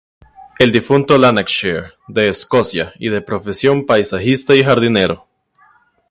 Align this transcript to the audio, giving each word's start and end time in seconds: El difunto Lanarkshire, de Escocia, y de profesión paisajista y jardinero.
El 0.57 0.71
difunto 0.71 1.15
Lanarkshire, 1.19 1.91
de 2.07 2.27
Escocia, 2.29 2.91
y 2.97 3.09
de 3.09 3.21
profesión 3.21 3.85
paisajista 3.85 4.55
y 4.55 4.63
jardinero. 4.63 5.27